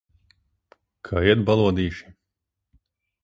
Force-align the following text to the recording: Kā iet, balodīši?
Kā 1.09 1.21
iet, 1.27 1.43
balodīši? 1.49 2.09